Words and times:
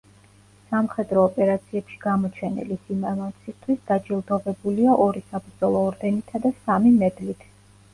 სამხედრო 0.69 1.21
ოპერაციებში 1.25 1.99
გამოჩენილი 2.07 2.79
სიმამაცისთვის 2.87 3.87
დაჯილდოვებულია 3.93 5.01
ორი 5.09 5.27
საბრძოლო 5.31 5.89
ორდენითა 5.93 6.47
და 6.49 6.57
სამი 6.63 7.01
მედლით. 7.03 7.51